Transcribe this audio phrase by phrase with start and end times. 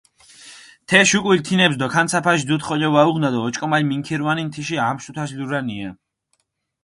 [0.87, 5.89] თეშ უკულ თინეფს დოქანცაფაშ დუდი ხოლო ვაუღუნა დო ოჭკომალ მინქირუანინ თიშენ ამშვი თუთას ლურანია.